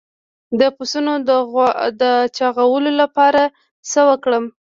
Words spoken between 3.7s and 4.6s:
څه ورکړم؟